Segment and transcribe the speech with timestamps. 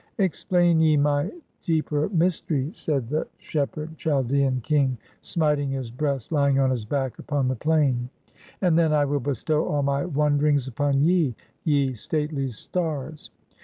[0.17, 1.31] "Explain ye my
[1.61, 7.47] deeper mystery," said the shepherd Chaldean king, smiting his breast, lying on his back upon
[7.47, 8.09] the plain;
[8.61, 11.35] "and then, I will bestow all my wonderings upon ye,
[11.65, 13.29] ye stately stars!"